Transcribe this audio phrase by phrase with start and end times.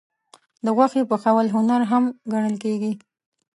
[0.65, 2.91] د غوښې پخول هنر هم ګڼل کېږي.